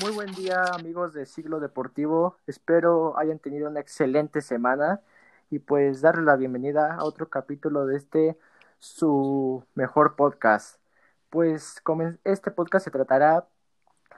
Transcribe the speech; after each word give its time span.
Muy 0.00 0.10
buen 0.10 0.32
día 0.32 0.64
amigos 0.72 1.12
de 1.12 1.26
Siglo 1.26 1.60
Deportivo. 1.60 2.38
Espero 2.46 3.18
hayan 3.18 3.38
tenido 3.38 3.68
una 3.68 3.80
excelente 3.80 4.40
semana 4.40 5.02
y 5.50 5.58
pues 5.58 6.00
darle 6.00 6.22
la 6.22 6.36
bienvenida 6.36 6.94
a 6.94 7.04
otro 7.04 7.28
capítulo 7.28 7.84
de 7.84 7.98
este 7.98 8.38
su 8.78 9.62
mejor 9.74 10.16
podcast. 10.16 10.80
Pues 11.28 11.82
este 12.24 12.50
podcast 12.50 12.86
se 12.86 12.90
tratará 12.90 13.46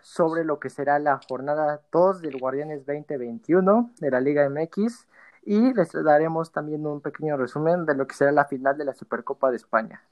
sobre 0.00 0.44
lo 0.44 0.60
que 0.60 0.70
será 0.70 1.00
la 1.00 1.18
jornada 1.28 1.82
2 1.90 2.20
del 2.20 2.38
Guardianes 2.38 2.86
2021 2.86 3.90
de 3.98 4.10
la 4.12 4.20
Liga 4.20 4.48
MX 4.48 5.08
y 5.42 5.74
les 5.74 5.90
daremos 5.92 6.52
también 6.52 6.86
un 6.86 7.00
pequeño 7.00 7.36
resumen 7.36 7.84
de 7.84 7.96
lo 7.96 8.06
que 8.06 8.14
será 8.14 8.30
la 8.30 8.44
final 8.44 8.78
de 8.78 8.84
la 8.84 8.94
Supercopa 8.94 9.50
de 9.50 9.56
España. 9.56 10.04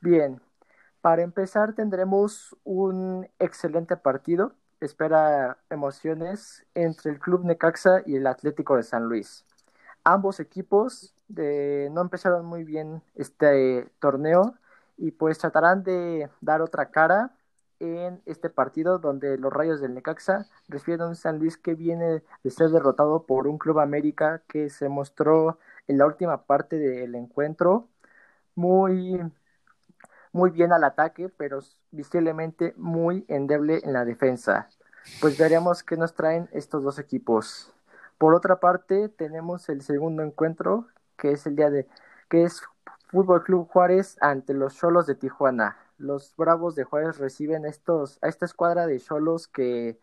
Bien, 0.00 0.40
para 1.00 1.22
empezar 1.22 1.74
tendremos 1.74 2.56
un 2.62 3.28
excelente 3.40 3.96
partido 3.96 4.54
espera 4.86 5.58
emociones 5.70 6.66
entre 6.74 7.12
el 7.12 7.18
Club 7.20 7.44
Necaxa 7.44 8.02
y 8.06 8.16
el 8.16 8.26
Atlético 8.26 8.76
de 8.76 8.82
San 8.82 9.04
Luis. 9.04 9.44
Ambos 10.04 10.40
equipos 10.40 11.14
de, 11.28 11.88
no 11.92 12.02
empezaron 12.02 12.46
muy 12.46 12.64
bien 12.64 13.02
este 13.14 13.90
torneo 14.00 14.54
y 14.96 15.12
pues 15.12 15.38
tratarán 15.38 15.82
de 15.82 16.30
dar 16.40 16.62
otra 16.62 16.90
cara 16.90 17.32
en 17.80 18.22
este 18.26 18.50
partido 18.50 18.98
donde 18.98 19.38
los 19.38 19.52
Rayos 19.52 19.80
del 19.80 19.94
Necaxa 19.94 20.46
reciben 20.68 21.02
a 21.02 21.08
un 21.08 21.16
San 21.16 21.38
Luis 21.38 21.56
que 21.56 21.74
viene 21.74 22.22
de 22.42 22.50
ser 22.50 22.70
derrotado 22.70 23.26
por 23.26 23.46
un 23.48 23.58
Club 23.58 23.80
América 23.80 24.42
que 24.48 24.70
se 24.70 24.88
mostró 24.88 25.58
en 25.88 25.98
la 25.98 26.06
última 26.06 26.44
parte 26.46 26.78
del 26.78 27.14
encuentro 27.14 27.88
muy 28.54 29.20
muy 30.34 30.50
bien 30.50 30.72
al 30.72 30.84
ataque, 30.84 31.28
pero 31.28 31.60
visiblemente 31.92 32.74
muy 32.76 33.24
endeble 33.28 33.80
en 33.84 33.92
la 33.92 34.04
defensa. 34.04 34.68
Pues 35.20 35.38
veremos 35.38 35.82
qué 35.82 35.96
nos 35.96 36.14
traen 36.14 36.48
estos 36.52 36.82
dos 36.82 36.98
equipos. 36.98 37.72
Por 38.18 38.34
otra 38.34 38.60
parte, 38.60 39.08
tenemos 39.08 39.68
el 39.68 39.82
segundo 39.82 40.22
encuentro, 40.22 40.86
que 41.16 41.32
es 41.32 41.46
el 41.46 41.56
día 41.56 41.70
de 41.70 41.86
que 42.28 42.44
es 42.44 42.62
Fútbol 43.08 43.44
Club 43.44 43.68
Juárez 43.68 44.16
ante 44.20 44.54
los 44.54 44.74
Cholos 44.74 45.06
de 45.06 45.14
Tijuana. 45.14 45.76
Los 45.98 46.34
Bravos 46.36 46.74
de 46.74 46.84
Juárez 46.84 47.18
reciben 47.18 47.64
estos 47.66 48.18
a 48.22 48.28
esta 48.28 48.46
escuadra 48.46 48.86
de 48.86 48.98
Cholos 48.98 49.46
que 49.46 49.98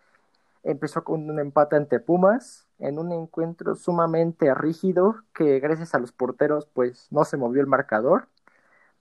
empezó 0.63 1.03
con 1.03 1.29
un 1.29 1.39
empate 1.39 1.75
ante 1.75 1.99
Pumas 1.99 2.67
en 2.79 2.99
un 2.99 3.11
encuentro 3.11 3.75
sumamente 3.75 4.53
rígido 4.53 5.23
que 5.33 5.59
gracias 5.59 5.95
a 5.95 5.99
los 5.99 6.11
porteros 6.11 6.67
pues 6.67 7.07
no 7.09 7.25
se 7.25 7.37
movió 7.37 7.61
el 7.61 7.67
marcador 7.67 8.27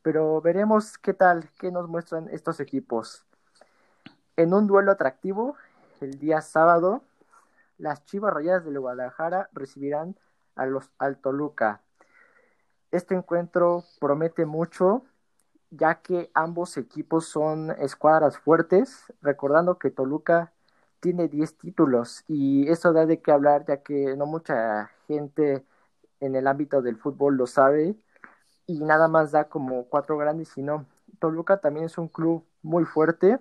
pero 0.03 0.41
veremos 0.41 0.99
qué 0.99 1.15
tal, 1.15 1.51
qué 1.59 1.71
nos 1.71 1.89
muestran 1.89 2.29
estos 2.31 2.61
equipos. 2.61 3.25
En 4.37 4.55
un 4.55 4.67
duelo 4.67 4.93
atractivo, 4.93 5.57
el 6.01 6.19
día 6.19 6.41
sábado, 6.41 7.03
las 7.79 8.05
Chivas 8.05 8.33
Rayadas 8.33 8.65
del 8.65 8.81
Guadalajara 8.81 9.49
recibirán 9.53 10.17
a 10.55 10.67
los 10.67 10.91
al 10.99 11.19
Toluca. 11.19 11.81
Este 12.91 13.15
encuentro 13.15 13.85
promete 14.01 14.47
mucho, 14.47 15.05
ya 15.71 15.97
que 15.97 16.31
ambos 16.35 16.77
equipos 16.77 17.27
son 17.27 17.71
escuadras 17.79 18.39
fuertes, 18.39 19.13
recordando 19.23 19.79
que 19.79 19.91
Toluca 19.91 20.53
tiene 21.01 21.29
10 21.29 21.57
títulos 21.57 22.25
y 22.29 22.69
eso 22.69 22.93
da 22.93 23.07
de 23.07 23.21
qué 23.21 23.33
hablar, 23.33 23.65
ya 23.67 23.79
que 23.79 24.17
no 24.17 24.27
mucha 24.27 24.91
gente 25.07 25.65
en 26.21 26.37
el 26.37 26.47
ámbito 26.47 26.83
del 26.83 26.97
fútbol 26.97 27.37
lo 27.37 27.47
sabe 27.47 27.97
y 28.67 28.81
nada 28.81 29.09
más 29.09 29.33
da 29.33 29.45
como 29.45 29.85
cuatro 29.85 30.19
grandes, 30.19 30.49
sino 30.49 30.87
Toluca 31.19 31.59
también 31.59 31.87
es 31.87 31.99
un 31.99 32.09
club 32.09 32.45
muy 32.63 32.85
fuerte. 32.85 33.39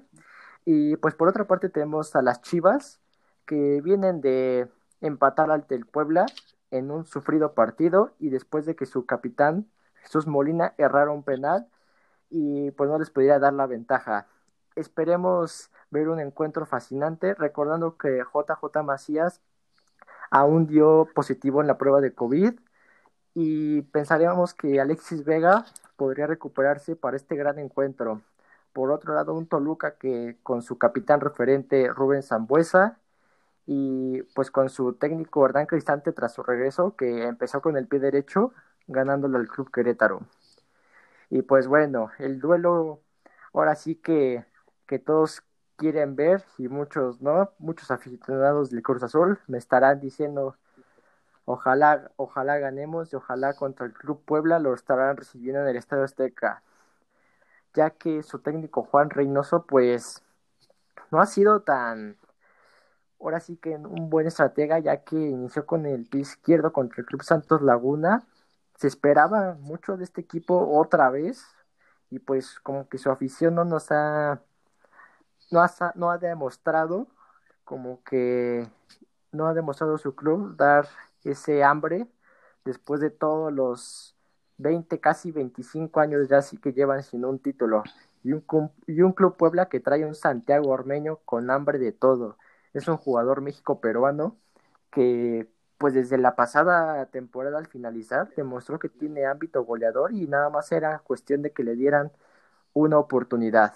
Y 0.66 0.98
pues 0.98 1.16
por 1.16 1.28
otra 1.28 1.46
parte 1.48 1.70
tenemos 1.70 2.16
a 2.16 2.22
las 2.22 2.42
Chivas, 2.42 3.00
que 3.46 3.82
vienen 3.82 4.22
de 4.22 4.70
empatar 5.02 5.52
ante 5.52 5.76
el 5.76 5.86
Puebla 5.86 6.26
en 6.72 6.92
un 6.92 7.06
sufrido 7.06 7.54
partido 7.54 8.14
y 8.20 8.30
después 8.30 8.66
de 8.66 8.76
que 8.76 8.86
su 8.86 9.06
capitán 9.06 9.68
Jesús 10.02 10.28
Molina 10.28 10.74
errara 10.78 11.12
un 11.12 11.24
penal 11.24 11.68
y 12.30 12.72
pues 12.72 12.90
no 12.90 13.00
les 13.00 13.10
pudiera 13.10 13.40
dar 13.40 13.54
la 13.54 13.66
ventaja. 13.66 14.28
Esperemos 14.76 15.72
ver 15.90 16.10
un 16.10 16.20
encuentro 16.20 16.66
fascinante, 16.66 17.34
recordando 17.34 17.98
que 17.98 18.20
JJ 18.20 18.84
Macías 18.84 19.42
aún 20.32 20.68
dio 20.68 21.08
positivo 21.14 21.62
en 21.62 21.68
la 21.68 21.78
prueba 21.78 22.02
de 22.02 22.14
COVID 22.14 22.54
y 23.34 23.82
pensaríamos 23.84 24.54
que 24.54 24.80
Alexis 24.80 25.26
Vega 25.26 25.66
podría 25.96 26.28
recuperarse 26.28 26.96
para 26.96 27.18
este 27.18 27.36
gran 27.36 27.60
encuentro. 27.60 28.22
Por 28.74 28.92
otro 28.92 29.14
lado, 29.14 29.34
un 29.34 29.48
Toluca 29.48 29.98
que 29.98 30.38
con 30.44 30.62
su 30.62 30.78
capitán 30.78 31.22
referente 31.22 31.90
Rubén 31.90 32.24
Zambuesa 32.24 33.00
y 33.66 34.24
pues 34.36 34.52
con 34.52 34.70
su 34.70 34.94
técnico 34.94 35.46
Hernán 35.46 35.66
Cristante 35.68 36.12
tras 36.14 36.34
su 36.34 36.44
regreso 36.44 36.96
que 36.96 37.26
empezó 37.26 37.62
con 37.62 37.78
el 37.78 37.88
pie 37.88 38.00
derecho 38.00 38.54
ganándolo 38.88 39.38
al 39.38 39.48
Club 39.48 39.72
Querétaro. 39.72 40.22
Y 41.30 41.44
pues 41.44 41.68
bueno, 41.68 42.12
el 42.20 42.40
duelo 42.40 43.02
ahora 43.54 43.76
sí 43.76 43.96
que, 43.96 44.46
que 44.88 45.00
todos 45.00 45.44
quieren 45.76 46.16
ver 46.16 46.44
y 46.58 46.68
muchos 46.68 47.22
no, 47.22 47.52
muchos 47.60 47.92
aficionados 47.92 48.70
del 48.72 48.84
Cruz 48.84 49.04
Azul 49.04 49.40
me 49.48 49.58
estarán 49.58 50.00
diciendo 50.00 50.58
Ojalá, 51.52 52.12
ojalá 52.16 52.60
ganemos 52.60 53.12
y 53.12 53.16
ojalá 53.16 53.56
contra 53.56 53.88
el 53.88 53.94
Club 53.94 54.24
Puebla 54.24 54.60
lo 54.60 54.72
estarán 54.76 55.18
recibiendo 55.18 55.62
en 55.64 55.68
el 55.70 55.78
Estadio 55.78 56.04
Azteca, 56.04 56.62
ya 57.74 57.92
que 57.92 58.24
su 58.24 58.40
técnico 58.40 58.84
Juan 58.84 59.10
Reynoso 59.10 59.66
pues 59.66 60.24
no 61.12 61.22
ha 61.22 61.26
sido 61.26 61.62
tan, 61.62 62.18
ahora 63.20 63.40
sí 63.40 63.58
que 63.58 63.76
un 63.76 64.10
buen 64.10 64.28
estratega, 64.28 64.80
ya 64.80 65.04
que 65.04 65.16
inició 65.16 65.66
con 65.66 65.86
el 65.86 66.06
pie 66.06 66.22
izquierdo 66.22 66.74
contra 66.74 67.02
el 67.02 67.08
Club 67.08 67.24
Santos 67.24 67.62
Laguna, 67.62 68.24
se 68.76 68.88
esperaba 68.88 69.56
mucho 69.60 69.98
de 69.98 70.06
este 70.06 70.22
equipo 70.22 70.78
otra 70.78 71.10
vez 71.10 71.46
y 72.10 72.20
pues 72.20 72.60
como 72.62 72.88
que 72.90 72.98
su 72.98 73.12
afición 73.12 73.56
no 73.56 73.66
nos 73.66 73.92
ha, 73.92 74.42
no 75.52 75.62
ha, 75.62 75.72
no 75.96 76.12
ha 76.12 76.18
demostrado 76.18 77.08
como 77.66 78.04
que 78.04 78.68
no 79.32 79.48
ha 79.48 79.54
demostrado 79.54 79.98
su 79.98 80.16
club 80.16 80.56
dar 80.58 80.88
ese 81.24 81.64
hambre 81.64 82.08
después 82.66 83.02
de 83.02 83.10
todos 83.12 83.54
los 83.54 84.16
20, 84.60 85.00
casi 85.00 85.32
25 85.32 86.00
años 86.00 86.28
ya 86.30 86.42
sí 86.42 86.58
que 86.58 86.74
llevan 86.74 87.04
sin 87.04 87.26
un 87.26 87.40
título. 87.40 87.84
Y 88.24 88.34
un, 88.34 89.14
Club 89.14 89.38
Puebla 89.38 89.70
que 89.70 89.80
trae 89.80 90.06
un 90.06 90.16
Santiago 90.16 90.70
Ormeño 90.70 91.18
con 91.26 91.50
hambre 91.50 91.80
de 91.80 91.92
todo. 91.92 92.38
Es 92.74 92.88
un 92.88 92.98
jugador 92.98 93.42
México-peruano 93.42 94.38
que 94.92 95.50
pues 95.78 95.94
desde 95.94 96.18
la 96.18 96.36
pasada 96.36 97.06
temporada 97.08 97.58
al 97.58 97.68
finalizar 97.68 98.30
demostró 98.36 98.80
que 98.80 98.90
tiene 98.90 99.26
ámbito 99.26 99.64
goleador 99.64 100.14
y 100.14 100.28
nada 100.28 100.50
más 100.50 100.72
era 100.74 101.00
cuestión 101.00 101.42
de 101.42 101.52
que 101.54 101.64
le 101.64 101.76
dieran 101.76 102.12
una 102.74 103.00
oportunidad. 103.00 103.74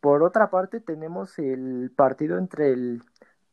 Por 0.00 0.22
otra 0.22 0.50
parte 0.50 0.80
tenemos 0.80 1.38
el 1.38 1.92
partido 1.94 2.38
entre 2.38 2.72
el 2.72 3.02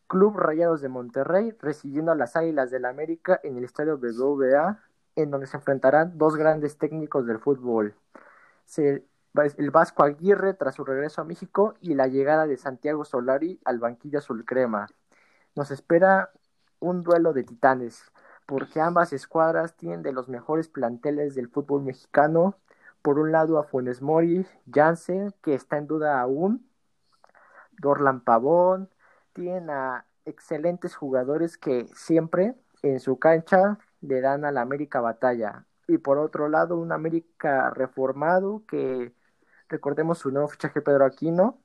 Club 0.08 0.38
Rayados 0.38 0.82
de 0.82 0.90
Monterrey 0.90 1.54
recibiendo 1.62 2.12
a 2.12 2.16
las 2.16 2.36
Águilas 2.36 2.72
del 2.72 2.84
la 2.84 2.90
América 2.90 3.40
en 3.44 3.58
el 3.58 3.64
estadio 3.66 3.98
BBVA, 3.98 4.80
en 5.16 5.32
donde 5.32 5.48
se 5.48 5.58
enfrentarán 5.58 6.18
dos 6.18 6.36
grandes 6.36 6.78
técnicos 6.78 7.26
del 7.26 7.40
fútbol. 7.40 7.96
el 8.78 9.72
Vasco 9.72 10.04
Aguirre 10.04 10.54
tras 10.54 10.76
su 10.76 10.84
regreso 10.84 11.22
a 11.22 11.26
México 11.26 11.76
y 11.82 11.94
la 11.94 12.08
llegada 12.08 12.48
de 12.48 12.58
Santiago 12.58 13.06
Solari 13.06 13.60
al 13.66 13.80
banquillo 13.80 14.20
azul 14.20 14.46
crema. 14.46 14.88
Nos 15.56 15.72
espera 15.72 16.32
un 16.80 17.04
duelo 17.04 17.34
de 17.34 17.44
titanes, 17.44 18.12
porque 18.46 18.82
ambas 18.82 19.14
escuadras 19.14 19.76
tienen 19.76 20.02
de 20.02 20.12
los 20.12 20.28
mejores 20.28 20.68
planteles 20.68 21.36
del 21.36 21.50
fútbol 21.50 21.84
mexicano. 21.84 22.56
Por 23.02 23.20
un 23.20 23.32
lado 23.32 23.58
a 23.58 23.64
Funes 23.64 24.02
Mori, 24.02 24.46
Jansen, 24.72 25.34
que 25.42 25.54
está 25.54 25.78
en 25.78 25.88
duda 25.88 26.20
aún, 26.20 26.68
Dorlan 27.80 28.22
Pavón, 28.22 28.90
tienen 29.34 29.70
a 29.70 30.06
excelentes 30.26 30.96
jugadores 30.96 31.58
que 31.58 31.88
siempre 31.94 32.56
en 32.84 33.00
su 33.00 33.18
cancha 33.18 33.80
le 34.02 34.22
dan 34.22 34.46
a 34.46 34.52
la 34.52 34.62
América 34.62 35.02
batalla. 35.02 35.66
Y 35.88 35.98
por 36.00 36.18
otro 36.20 36.50
lado, 36.50 36.78
un 36.78 36.92
América 36.92 37.72
reformado 37.72 38.64
que 38.68 39.14
recordemos 39.70 40.20
su 40.20 40.32
nuevo 40.32 40.48
fichaje 40.48 40.82
Pedro 40.82 41.06
Aquino. 41.06 41.60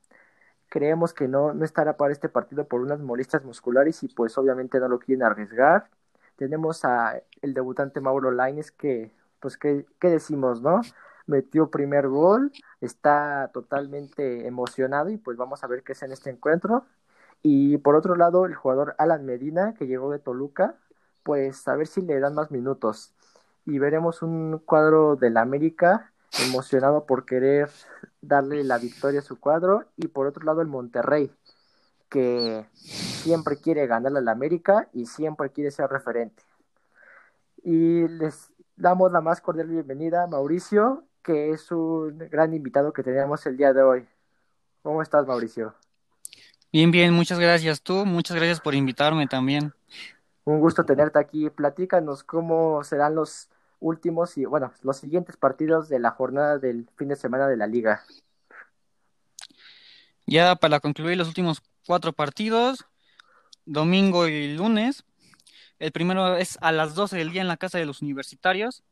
Creemos 0.68 1.14
que 1.14 1.28
no, 1.28 1.54
no 1.54 1.64
estará 1.64 1.96
para 1.96 2.12
este 2.12 2.28
partido 2.28 2.66
por 2.68 2.80
unas 2.80 3.00
molestias 3.00 3.44
musculares 3.44 4.02
y 4.02 4.08
pues 4.08 4.36
obviamente 4.38 4.80
no 4.80 4.88
lo 4.88 4.98
quieren 4.98 5.24
arriesgar. 5.24 5.90
Tenemos 6.36 6.84
a 6.84 7.22
el 7.42 7.54
debutante 7.54 8.00
Mauro 8.00 8.30
Laines 8.30 8.72
que 8.72 9.12
pues 9.40 9.56
qué, 9.56 9.86
qué 10.00 10.08
decimos, 10.10 10.60
¿no? 10.62 10.80
Metió 11.26 11.70
primer 11.70 12.08
gol, 12.08 12.52
está 12.80 13.50
totalmente 13.52 14.46
emocionado 14.46 15.10
y 15.10 15.18
pues 15.18 15.36
vamos 15.36 15.62
a 15.64 15.66
ver 15.66 15.82
qué 15.82 15.92
es 15.92 16.02
en 16.02 16.12
este 16.12 16.30
encuentro. 16.30 16.84
Y 17.42 17.78
por 17.78 17.96
otro 17.96 18.16
lado, 18.16 18.46
el 18.46 18.54
jugador 18.54 18.94
Alan 18.98 19.24
Medina, 19.24 19.74
que 19.74 19.86
llegó 19.86 20.10
de 20.10 20.18
Toluca, 20.18 20.76
pues 21.26 21.66
a 21.66 21.74
ver 21.74 21.88
si 21.88 22.02
le 22.02 22.20
dan 22.20 22.34
más 22.34 22.52
minutos. 22.52 23.12
Y 23.66 23.80
veremos 23.80 24.22
un 24.22 24.62
cuadro 24.64 25.16
del 25.16 25.36
América 25.36 26.12
emocionado 26.46 27.04
por 27.04 27.26
querer 27.26 27.68
darle 28.20 28.62
la 28.62 28.78
victoria 28.78 29.18
a 29.18 29.24
su 29.24 29.40
cuadro. 29.40 29.86
Y 29.96 30.06
por 30.06 30.28
otro 30.28 30.44
lado, 30.44 30.60
el 30.60 30.68
Monterrey, 30.68 31.32
que 32.08 32.64
siempre 32.74 33.56
quiere 33.56 33.88
ganarle 33.88 34.20
a 34.20 34.22
la 34.22 34.30
América 34.30 34.88
y 34.92 35.06
siempre 35.06 35.50
quiere 35.50 35.72
ser 35.72 35.90
referente. 35.90 36.44
Y 37.64 38.06
les 38.06 38.52
damos 38.76 39.10
la 39.10 39.20
más 39.20 39.40
cordial 39.40 39.66
bienvenida 39.66 40.22
a 40.22 40.26
Mauricio, 40.28 41.02
que 41.24 41.50
es 41.50 41.72
un 41.72 42.18
gran 42.30 42.54
invitado 42.54 42.92
que 42.92 43.02
tenemos 43.02 43.44
el 43.46 43.56
día 43.56 43.72
de 43.72 43.82
hoy. 43.82 44.06
¿Cómo 44.82 45.02
estás, 45.02 45.26
Mauricio? 45.26 45.74
Bien, 46.72 46.92
bien, 46.92 47.12
muchas 47.12 47.40
gracias 47.40 47.82
tú, 47.82 48.06
muchas 48.06 48.36
gracias 48.36 48.60
por 48.60 48.76
invitarme 48.76 49.26
también. 49.26 49.72
Un 50.46 50.60
gusto 50.60 50.84
tenerte 50.84 51.18
aquí. 51.18 51.50
Platícanos 51.50 52.22
cómo 52.22 52.84
serán 52.84 53.16
los 53.16 53.48
últimos 53.80 54.38
y, 54.38 54.44
bueno, 54.44 54.72
los 54.82 54.96
siguientes 54.96 55.36
partidos 55.36 55.88
de 55.88 55.98
la 55.98 56.12
jornada 56.12 56.58
del 56.58 56.88
fin 56.96 57.08
de 57.08 57.16
semana 57.16 57.48
de 57.48 57.56
la 57.56 57.66
liga. 57.66 58.04
Ya 60.24 60.54
para 60.54 60.78
concluir 60.78 61.18
los 61.18 61.26
últimos 61.26 61.64
cuatro 61.84 62.12
partidos, 62.12 62.86
domingo 63.64 64.28
y 64.28 64.54
lunes. 64.54 65.02
El 65.80 65.90
primero 65.90 66.36
es 66.36 66.58
a 66.60 66.70
las 66.70 66.94
12 66.94 67.16
del 67.16 67.32
día 67.32 67.42
en 67.42 67.48
la 67.48 67.56
casa 67.56 67.78
de 67.78 67.86
los 67.86 68.00
universitarios, 68.00 68.84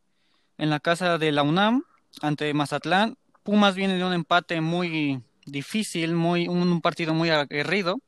en 0.59 0.71
la 0.71 0.81
casa 0.81 1.19
de 1.19 1.31
la 1.31 1.45
UNAM, 1.45 1.85
ante 2.21 2.53
Mazatlán. 2.53 3.17
Pumas 3.45 3.77
viene 3.77 3.97
de 3.97 4.05
un 4.05 4.12
empate 4.12 4.61
muy 4.61 5.23
difícil, 5.47 6.15
muy, 6.15 6.49
un, 6.49 6.81
partido 6.81 7.15
muy 7.15 7.31
aguerrido 7.31 8.01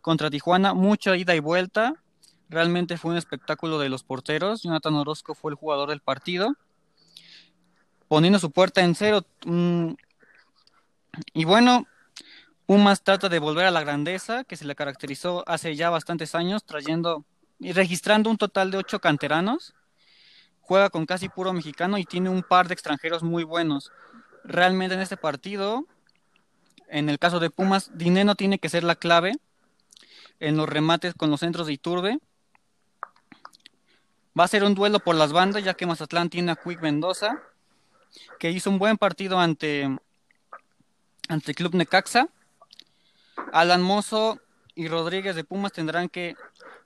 contra 0.00 0.30
Tijuana, 0.30 0.74
mucha 0.74 1.16
ida 1.16 1.36
y 1.36 1.40
vuelta. 1.40 1.94
Realmente 2.48 2.96
fue 2.96 3.12
un 3.12 3.16
espectáculo 3.16 3.78
de 3.78 3.88
los 3.88 4.02
porteros. 4.02 4.62
Jonathan 4.62 4.94
Orozco 4.94 5.34
fue 5.34 5.52
el 5.52 5.56
jugador 5.56 5.90
del 5.90 6.00
partido, 6.00 6.54
poniendo 8.08 8.38
su 8.38 8.50
puerta 8.50 8.82
en 8.82 8.94
cero. 8.94 9.24
Mm, 9.44 9.92
y 11.34 11.44
bueno, 11.44 11.86
Pumas 12.66 13.02
trata 13.02 13.28
de 13.28 13.38
volver 13.38 13.66
a 13.66 13.70
la 13.70 13.80
grandeza 13.80 14.44
que 14.44 14.56
se 14.56 14.64
le 14.64 14.74
caracterizó 14.74 15.44
hace 15.46 15.76
ya 15.76 15.90
bastantes 15.90 16.34
años, 16.34 16.64
trayendo 16.64 17.24
y 17.58 17.72
registrando 17.72 18.30
un 18.30 18.36
total 18.36 18.70
de 18.70 18.78
ocho 18.78 19.00
canteranos. 19.00 19.74
Juega 20.60 20.90
con 20.90 21.06
casi 21.06 21.28
puro 21.28 21.52
mexicano 21.52 21.98
y 21.98 22.04
tiene 22.04 22.28
un 22.28 22.42
par 22.42 22.68
de 22.68 22.74
extranjeros 22.74 23.22
muy 23.22 23.42
buenos. 23.44 23.90
Realmente 24.44 24.94
en 24.94 25.00
este 25.00 25.16
partido 25.16 25.86
en 26.88 27.08
el 27.08 27.18
caso 27.18 27.38
de 27.38 27.50
Pumas, 27.50 27.90
Dineno 27.94 28.34
tiene 28.34 28.58
que 28.58 28.68
ser 28.68 28.84
la 28.84 28.96
clave 28.96 29.32
en 30.40 30.56
los 30.56 30.68
remates 30.68 31.14
con 31.14 31.30
los 31.30 31.40
centros 31.40 31.66
de 31.66 31.74
Iturbe. 31.74 32.18
Va 34.38 34.44
a 34.44 34.48
ser 34.48 34.62
un 34.62 34.74
duelo 34.74 35.00
por 35.00 35.16
las 35.16 35.32
bandas, 35.32 35.64
ya 35.64 35.74
que 35.74 35.86
Mazatlán 35.86 36.30
tiene 36.30 36.52
a 36.52 36.56
Quick 36.56 36.80
Mendoza, 36.80 37.42
que 38.38 38.50
hizo 38.50 38.70
un 38.70 38.78
buen 38.78 38.96
partido 38.96 39.38
ante, 39.40 39.98
ante 41.28 41.54
Club 41.54 41.74
Necaxa. 41.74 42.28
Alan 43.52 43.82
Mozo 43.82 44.40
y 44.74 44.88
Rodríguez 44.88 45.34
de 45.34 45.44
Pumas 45.44 45.72
tendrán 45.72 46.08
que 46.08 46.36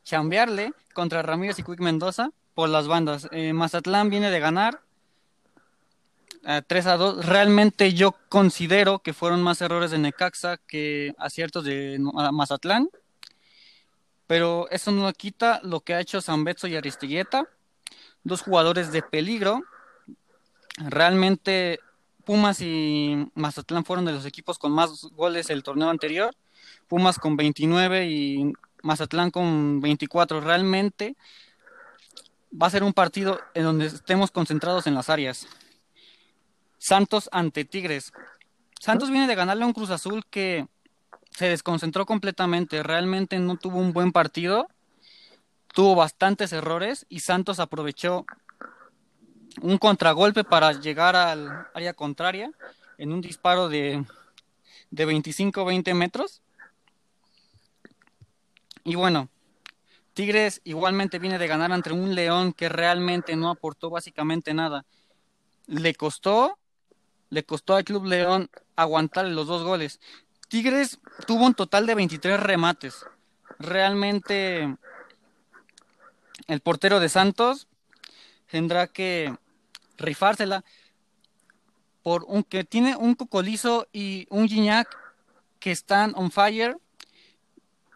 chambearle 0.05 0.73
contra 0.95 1.23
Ramírez 1.23 1.59
y 1.59 1.63
Quick 1.63 1.81
Mendoza 1.81 2.31
por 2.55 2.69
las 2.69 2.87
bandas. 2.87 3.29
Eh, 3.33 3.53
Mazatlán 3.53 4.09
viene 4.09 4.31
de 4.31 4.41
ganar, 4.41 4.81
3 6.67 6.87
a 6.87 6.97
2. 6.97 7.27
Realmente 7.27 7.93
yo 7.93 8.17
considero 8.29 9.01
que 9.01 9.13
fueron 9.13 9.43
más 9.43 9.61
errores 9.61 9.91
de 9.91 9.99
Necaxa 9.99 10.57
que 10.57 11.15
aciertos 11.19 11.65
de 11.65 11.99
Mazatlán. 12.33 12.89
Pero 14.33 14.67
eso 14.71 14.93
no 14.93 15.13
quita 15.13 15.61
lo 15.63 15.81
que 15.81 15.93
ha 15.93 16.01
hecho 16.01 16.19
Betso 16.39 16.67
y 16.67 16.75
Aristigueta. 16.75 17.47
Dos 18.25 18.41
jugadores 18.41 18.91
de 18.91 19.03
peligro. 19.03 19.61
Realmente 20.79 21.81
Pumas 22.25 22.63
y 22.63 23.31
Mazatlán 23.35 23.85
fueron 23.85 24.07
de 24.07 24.13
los 24.13 24.25
equipos 24.25 24.59
con 24.59 24.73
más 24.73 25.03
goles 25.13 25.51
el 25.51 25.63
torneo 25.63 25.91
anterior. 25.91 26.35
Pumas 26.89 27.19
con 27.19 27.37
29 27.37 28.07
y 28.07 28.55
Mazatlán 28.83 29.31
con 29.31 29.83
24. 29.83 30.41
Realmente 30.41 31.15
va 32.51 32.69
a 32.69 32.71
ser 32.71 32.85
un 32.85 32.95
partido 32.95 33.39
en 33.53 33.65
donde 33.65 33.85
estemos 33.85 34.31
concentrados 34.31 34.87
en 34.87 34.95
las 34.95 35.11
áreas. 35.11 35.47
Santos 36.79 37.29
ante 37.33 37.67
Tigres. 37.67 38.15
Santos 38.81 39.11
viene 39.11 39.27
de 39.27 39.35
ganarle 39.35 39.65
a 39.65 39.67
un 39.67 39.75
Cruz 39.75 39.91
Azul 39.91 40.25
que 40.31 40.69
se 41.37 41.49
desconcentró 41.49 42.07
completamente, 42.07 42.83
realmente 42.83 43.39
no 43.39 43.57
tuvo 43.57 43.79
un 43.79 43.93
buen 43.93 44.13
partido, 44.13 44.69
tuvo 45.75 45.95
bastantes 45.95 46.53
errores 46.53 47.07
y 47.09 47.21
Santos 47.21 47.61
aprovechó 47.61 48.27
un 49.61 49.79
contragolpe 49.79 50.45
para 50.45 50.73
llegar 50.73 51.17
al 51.17 51.67
área 51.75 51.95
contraria 51.95 52.51
en 52.99 53.13
un 53.13 53.21
disparo 53.21 53.69
de, 53.69 54.05
de 54.91 55.07
25-20 55.07 55.95
metros. 55.95 56.43
Y 58.85 58.95
bueno, 58.95 59.29
Tigres 60.15 60.61
igualmente 60.65 61.19
viene 61.19 61.39
de 61.39 61.47
ganar 61.47 61.73
ante 61.73 61.93
un 61.93 62.15
León 62.15 62.53
que 62.53 62.69
realmente 62.69 63.37
no 63.37 63.51
aportó 63.51 63.91
básicamente 63.91 64.53
nada. 64.53 64.85
Le 65.67 65.95
costó 65.95 66.59
le 67.33 67.45
costó 67.45 67.75
al 67.75 67.85
Club 67.85 68.05
León 68.05 68.51
aguantar 68.77 69.25
los 69.25 69.47
dos 69.47 69.63
goles. 69.63 70.01
Tigres 70.53 70.99
tuvo 71.27 71.47
un 71.47 71.55
total 71.55 71.87
de 71.87 71.95
23 71.95 72.39
remates. 72.39 73.07
Realmente 73.59 74.77
el 76.47 76.61
portero 76.61 77.01
de 77.01 77.09
Santos 77.09 77.69
tendrá 78.51 78.87
que 78.87 79.35
rifársela 79.97 80.63
por 82.03 82.25
un 82.29 82.43
que 82.43 82.65
tiene 82.65 82.97
un 82.97 83.15
Cocolizo 83.15 83.87
y 83.95 84.27
un 84.29 84.47
Gignac 84.47 84.95
que 85.59 85.71
están 85.71 86.13
on 86.17 86.31
fire. 86.31 86.77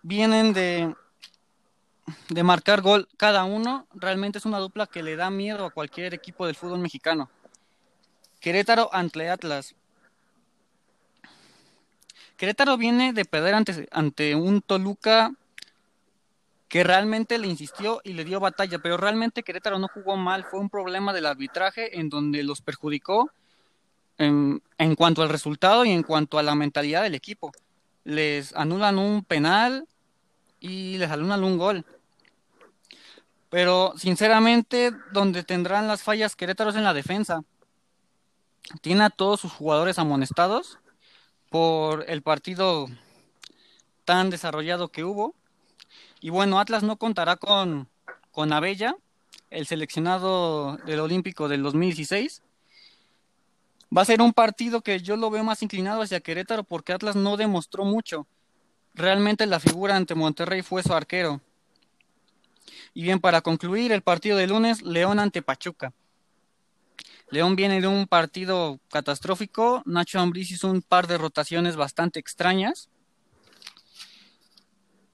Vienen 0.01 0.55
de 0.55 0.95
de 2.31 2.43
marcar 2.43 2.81
gol 2.81 3.07
cada 3.19 3.45
uno. 3.45 3.87
Realmente 3.93 4.39
es 4.39 4.47
una 4.47 4.61
dupla 4.61 4.87
que 4.87 5.03
le 5.03 5.17
da 5.17 5.29
miedo 5.29 5.67
a 5.67 5.71
cualquier 5.71 6.15
equipo 6.15 6.47
del 6.47 6.57
fútbol 6.57 6.79
mexicano. 6.79 7.29
Querétaro 8.41 8.89
ante 8.95 9.29
Atlas. 9.29 9.75
Querétaro 12.37 12.77
viene 12.77 13.13
de 13.13 13.25
perder 13.25 13.55
ante, 13.55 13.89
ante 13.91 14.35
un 14.35 14.63
Toluca 14.63 15.33
que 16.69 16.85
realmente 16.85 17.39
le 17.39 17.47
insistió 17.47 18.01
y 18.05 18.13
le 18.13 18.25
dio 18.25 18.41
batalla, 18.41 18.79
pero 18.79 18.97
realmente 18.97 19.43
Querétaro 19.43 19.79
no 19.79 19.89
jugó 19.89 20.17
mal, 20.17 20.45
fue 20.45 20.61
un 20.61 20.69
problema 20.69 21.13
del 21.13 21.27
arbitraje 21.27 21.99
en 21.99 22.09
donde 22.09 22.43
los 22.43 22.61
perjudicó 22.61 23.31
en, 24.19 24.63
en, 24.79 24.95
cuanto 24.97 25.23
al 25.23 25.29
resultado 25.29 25.85
y 25.85 25.91
en 25.91 26.03
cuanto 26.03 26.39
a 26.39 26.43
la 26.43 26.55
mentalidad 26.55 27.03
del 27.03 27.15
equipo. 27.15 27.53
Les 28.05 28.55
anulan 28.55 28.99
un 28.99 29.25
penal 29.25 29.87
y 30.61 30.99
les 30.99 31.11
anulan 31.11 31.45
un 31.45 31.59
gol. 31.59 31.85
Pero 33.49 33.95
sinceramente, 33.97 34.93
donde 35.13 35.45
tendrán 35.45 35.87
las 35.87 36.03
fallas 36.03 36.35
Querétaro 36.35 36.71
es 36.71 36.77
en 36.77 36.85
la 36.85 36.95
defensa 36.95 37.43
tiene 38.81 39.05
a 39.05 39.11
todos 39.11 39.41
sus 39.41 39.53
jugadores 39.53 39.99
amonestados 39.99 40.79
por 41.51 42.05
el 42.09 42.23
partido 42.23 42.89
tan 44.05 44.31
desarrollado 44.31 44.89
que 44.89 45.05
hubo. 45.05 45.35
Y 46.21 46.31
bueno, 46.31 46.59
Atlas 46.59 46.83
no 46.83 46.97
contará 46.97 47.37
con, 47.37 47.89
con 48.31 48.53
Abella, 48.53 48.97
el 49.51 49.67
seleccionado 49.67 50.77
del 50.79 51.01
Olímpico 51.01 51.49
del 51.49 51.63
2016. 51.63 52.43
Va 53.97 54.03
a 54.03 54.07
ser 54.07 54.21
un 54.21 54.33
partido 54.33 54.81
que 54.81 55.01
yo 55.01 55.17
lo 55.17 55.31
veo 55.31 55.45
más 55.45 55.63
inclinado 55.63 56.03
hacia 56.03 56.21
Querétaro 56.21 56.65
porque 56.65 56.93
Atlas 56.93 57.17
no 57.17 57.37
demostró 57.37 57.85
mucho. 57.85 58.27
Realmente 58.95 59.47
la 59.47 59.61
figura 59.61 59.97
ante 59.97 60.15
Monterrey 60.15 60.63
fue 60.63 60.83
su 60.83 60.93
arquero. 60.95 61.41
Y 62.95 63.03
bien, 63.03 63.21
para 63.21 63.43
concluir 63.43 63.93
el 63.93 64.03
partido 64.03 64.39
de 64.39 64.47
lunes, 64.47 64.83
León 64.83 65.19
ante 65.19 65.43
Pachuca. 65.43 65.93
León 67.31 67.57
viene 67.57 67.81
de 67.81 67.87
un 67.87 68.07
partido 68.07 68.79
catastrófico. 68.91 69.83
Nacho 69.85 70.21
Ambriz 70.21 70.51
hizo 70.51 70.69
un 70.69 70.83
par 70.83 71.07
de 71.07 71.19
rotaciones 71.19 71.77
bastante 71.77 72.21
extrañas 72.21 72.89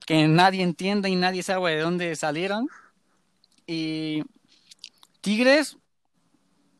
que 0.06 0.26
nadie 0.26 0.62
entiende 0.62 1.08
y 1.08 1.16
nadie 1.16 1.42
sabe 1.42 1.76
de 1.76 1.82
dónde 1.82 2.14
salieron. 2.16 2.68
Y 3.66 4.22
Tigres 5.20 5.78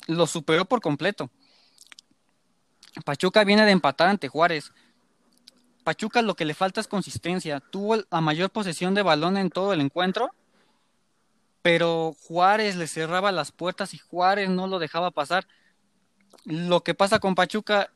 lo 0.06 0.26
superó 0.26 0.64
por 0.64 0.80
completo. 0.80 1.30
Pachuca 3.04 3.44
viene 3.44 3.64
de 3.64 3.70
empatar 3.70 4.08
ante 4.08 4.28
Juárez. 4.28 4.72
Pachuca 5.84 6.20
lo 6.20 6.34
que 6.34 6.44
le 6.44 6.54
falta 6.54 6.80
es 6.80 6.88
consistencia. 6.88 7.60
Tuvo 7.60 7.96
la 7.96 8.20
mayor 8.20 8.50
posesión 8.50 8.94
de 8.94 9.02
balón 9.02 9.36
en 9.36 9.50
todo 9.50 9.72
el 9.72 9.80
encuentro 9.80 10.30
pero 11.62 12.14
Juárez 12.26 12.76
le 12.76 12.86
cerraba 12.86 13.32
las 13.32 13.52
puertas 13.52 13.94
y 13.94 13.98
Juárez 13.98 14.50
no 14.50 14.66
lo 14.66 14.78
dejaba 14.78 15.10
pasar. 15.12 15.46
Lo 16.44 16.82
que 16.82 16.94
pasa 16.94 17.20
con 17.20 17.34
Pachuca 17.34 17.90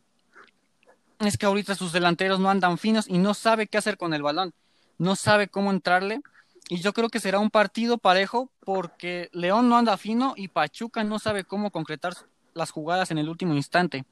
es 1.19 1.37
que 1.37 1.47
ahorita 1.47 1.75
sus 1.75 1.93
delanteros 1.93 2.39
no 2.39 2.49
andan 2.49 2.79
finos 2.79 3.09
y 3.09 3.19
no 3.19 3.35
sabe 3.35 3.67
qué 3.67 3.79
hacer 3.79 3.97
con 3.97 4.15
el 4.15 4.23
balón, 4.23 4.55
no 4.99 5.17
sabe 5.17 5.49
cómo 5.49 5.71
entrarle. 5.71 6.21
Y 6.69 6.79
yo 6.79 6.93
creo 6.93 7.09
que 7.09 7.21
será 7.21 7.39
un 7.39 7.51
partido 7.51 7.99
parejo 7.99 8.51
porque 8.65 9.29
León 9.33 9.69
no 9.69 9.77
anda 9.77 9.97
fino 9.97 10.35
y 10.37 10.49
Pachuca 10.49 11.05
no 11.05 11.19
sabe 11.19 11.45
cómo 11.45 11.71
concretar 11.71 12.15
las 12.55 12.71
jugadas 12.71 13.11
en 13.11 13.19
el 13.19 13.29
último 13.29 13.55
instante. 13.55 14.05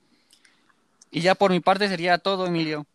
Y 1.10 1.20
ya 1.20 1.34
por 1.34 1.50
mi 1.50 1.60
parte 1.60 1.88
sería 1.88 2.18
todo, 2.18 2.46
Emilio. 2.46 2.86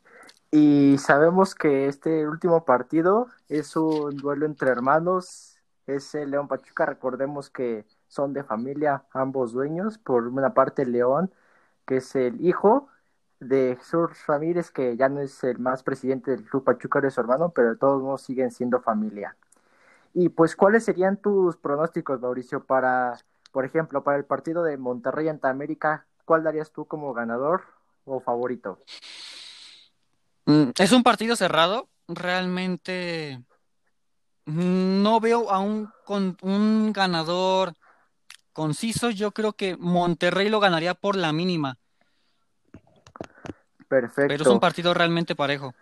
Y 0.51 0.97
sabemos 0.97 1.55
que 1.55 1.87
este 1.87 2.27
último 2.27 2.65
partido 2.65 3.27
es 3.49 3.75
un 3.75 4.17
duelo 4.17 4.45
entre 4.45 4.69
hermanos, 4.69 5.58
es 5.95 6.15
el 6.15 6.31
León 6.31 6.47
Pachuca, 6.47 6.85
recordemos 6.85 7.49
que 7.49 7.85
son 8.07 8.33
de 8.33 8.43
familia 8.43 9.05
ambos 9.13 9.53
dueños, 9.53 9.97
por 9.97 10.27
una 10.27 10.53
parte 10.53 10.85
León, 10.85 11.31
que 11.85 11.97
es 11.97 12.15
el 12.15 12.43
hijo 12.45 12.89
de 13.39 13.77
Jesús 13.79 14.11
Ramírez, 14.27 14.71
que 14.71 14.97
ya 14.97 15.09
no 15.09 15.21
es 15.21 15.43
el 15.43 15.59
más 15.59 15.83
presidente 15.83 16.31
del 16.31 16.43
Club 16.43 16.63
Pachuca 16.63 17.01
de 17.01 17.11
su 17.11 17.21
hermano, 17.21 17.49
pero 17.49 17.69
de 17.69 17.75
todos 17.77 18.01
modos 18.01 18.21
siguen 18.21 18.51
siendo 18.51 18.81
familia. 18.81 19.35
Y 20.13 20.29
pues, 20.29 20.55
¿cuáles 20.55 20.83
serían 20.83 21.17
tus 21.17 21.55
pronósticos, 21.57 22.19
Mauricio, 22.19 22.63
para, 22.65 23.17
por 23.51 23.65
ejemplo, 23.65 24.03
para 24.03 24.17
el 24.17 24.25
partido 24.25 24.63
de 24.63 24.77
Monterrey 24.77 25.27
ante 25.29 25.47
América? 25.47 26.05
¿Cuál 26.25 26.43
darías 26.43 26.71
tú 26.71 26.85
como 26.85 27.13
ganador 27.13 27.63
o 28.05 28.19
favorito? 28.19 28.79
Mm, 30.45 30.71
es 30.77 30.91
un 30.91 31.03
partido 31.03 31.35
cerrado. 31.35 31.89
Realmente 32.07 33.43
no 34.49 35.19
veo 35.19 35.49
a 35.51 35.59
un, 35.59 35.91
con, 36.05 36.37
un 36.41 36.91
ganador 36.93 37.73
conciso. 38.53 39.09
Yo 39.09 39.31
creo 39.31 39.53
que 39.53 39.77
Monterrey 39.77 40.49
lo 40.49 40.59
ganaría 40.59 40.93
por 40.93 41.15
la 41.15 41.33
mínima. 41.33 41.77
Perfecto. 43.87 44.27
Pero 44.27 44.43
es 44.43 44.49
un 44.49 44.59
partido 44.59 44.93
realmente 44.93 45.35
parejo. 45.35 45.73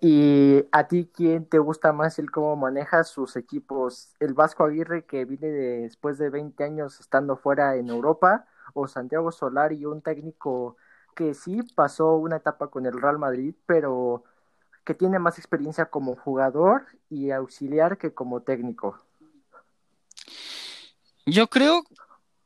¿Y 0.00 0.64
a 0.72 0.86
ti 0.86 1.10
quién 1.12 1.46
te 1.46 1.58
gusta 1.58 1.92
más 1.92 2.18
el 2.18 2.30
cómo 2.30 2.54
maneja 2.54 3.02
sus 3.02 3.34
equipos? 3.36 4.14
¿El 4.20 4.34
Vasco 4.34 4.64
Aguirre 4.64 5.06
que 5.06 5.24
viene 5.24 5.48
después 5.48 6.18
de 6.18 6.28
20 6.28 6.62
años 6.64 7.00
estando 7.00 7.36
fuera 7.36 7.76
en 7.76 7.88
Europa? 7.88 8.46
¿O 8.74 8.86
Santiago 8.86 9.32
Solari, 9.32 9.86
un 9.86 10.02
técnico 10.02 10.76
que 11.14 11.32
sí 11.32 11.62
pasó 11.74 12.16
una 12.16 12.36
etapa 12.36 12.68
con 12.68 12.84
el 12.84 13.00
Real 13.00 13.18
Madrid, 13.18 13.54
pero 13.64 14.24
que 14.86 14.94
tiene 14.94 15.18
más 15.18 15.36
experiencia 15.36 15.86
como 15.86 16.14
jugador 16.14 16.86
y 17.10 17.32
auxiliar 17.32 17.98
que 17.98 18.14
como 18.14 18.40
técnico? 18.40 18.98
Yo 21.26 21.48
creo, 21.48 21.82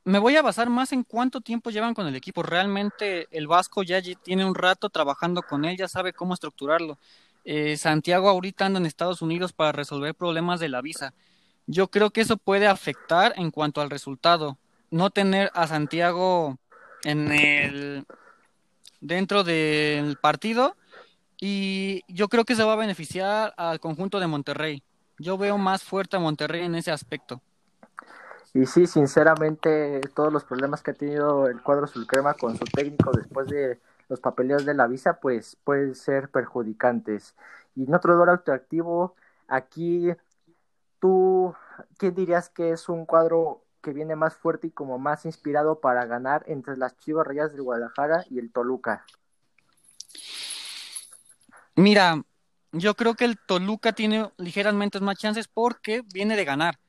me 0.03 0.17
voy 0.17 0.35
a 0.35 0.41
basar 0.41 0.67
más 0.67 0.91
en 0.91 1.03
cuánto 1.03 1.41
tiempo 1.41 1.69
llevan 1.69 1.93
con 1.93 2.07
el 2.07 2.15
equipo. 2.15 2.41
Realmente 2.41 3.27
el 3.29 3.47
Vasco 3.47 3.83
ya 3.83 4.01
tiene 4.23 4.43
un 4.43 4.55
rato 4.55 4.89
trabajando 4.89 5.43
con 5.43 5.65
él, 5.65 5.77
ya 5.77 5.87
sabe 5.87 6.13
cómo 6.13 6.33
estructurarlo. 6.33 6.97
Eh, 7.45 7.77
Santiago 7.77 8.27
ahorita 8.27 8.65
anda 8.65 8.79
en 8.79 8.87
Estados 8.87 9.21
Unidos 9.21 9.53
para 9.53 9.71
resolver 9.71 10.15
problemas 10.15 10.59
de 10.59 10.69
la 10.69 10.81
visa. 10.81 11.13
Yo 11.67 11.89
creo 11.89 12.09
que 12.09 12.21
eso 12.21 12.37
puede 12.37 12.65
afectar 12.65 13.33
en 13.37 13.51
cuanto 13.51 13.81
al 13.81 13.91
resultado. 13.91 14.57
No 14.89 15.11
tener 15.11 15.51
a 15.53 15.67
Santiago 15.67 16.57
en 17.03 17.31
el 17.31 18.05
dentro 18.99 19.43
del 19.43 20.17
partido 20.17 20.75
y 21.43 22.03
yo 22.07 22.29
creo 22.29 22.45
que 22.45 22.55
se 22.55 22.63
va 22.63 22.73
a 22.73 22.77
beneficiar 22.77 23.53
al 23.57 23.79
conjunto 23.79 24.19
de 24.19 24.27
Monterrey. 24.27 24.83
Yo 25.17 25.39
veo 25.39 25.57
más 25.57 25.83
fuerte 25.83 26.15
a 26.15 26.19
Monterrey 26.19 26.63
en 26.63 26.75
ese 26.75 26.91
aspecto. 26.91 27.41
Y 28.53 28.67
sí, 28.67 28.85
sinceramente, 28.85 30.01
todos 30.13 30.31
los 30.31 30.43
problemas 30.43 30.83
que 30.83 30.91
ha 30.91 30.93
tenido 30.93 31.47
el 31.47 31.61
cuadro 31.61 31.87
Sulcrema 31.87 32.35
con 32.35 32.57
su 32.57 32.65
técnico 32.65 33.11
después 33.11 33.47
de 33.47 33.79
los 34.07 34.19
papeleos 34.19 34.65
de 34.65 34.75
la 34.75 34.85
visa, 34.85 35.19
pues 35.19 35.57
pueden 35.63 35.95
ser 35.95 36.29
perjudicantes. 36.29 37.35
Y 37.75 37.85
en 37.85 37.95
otro 37.95 38.15
duelo 38.15 38.33
atractivo, 38.33 39.15
aquí 39.47 40.11
tú, 40.99 41.55
¿qué 41.97 42.11
dirías 42.11 42.49
que 42.49 42.71
es 42.71 42.87
un 42.87 43.05
cuadro 43.05 43.63
que 43.81 43.93
viene 43.93 44.15
más 44.15 44.35
fuerte 44.35 44.67
y 44.67 44.71
como 44.71 44.99
más 44.99 45.25
inspirado 45.25 45.79
para 45.79 46.05
ganar 46.05 46.43
entre 46.45 46.77
las 46.77 46.95
Chivas 46.97 47.25
Rayas 47.25 47.53
de 47.53 47.61
Guadalajara 47.61 48.25
y 48.29 48.37
el 48.37 48.51
Toluca? 48.51 49.05
Mira, 51.81 52.23
yo 52.71 52.95
creo 52.95 53.15
que 53.15 53.25
el 53.25 53.37
Toluca 53.37 53.93
tiene 53.93 54.29
ligeramente 54.37 54.99
más 54.99 55.17
chances 55.17 55.47
porque 55.47 56.03
viene 56.13 56.35
de 56.35 56.45
ganar. 56.45 56.79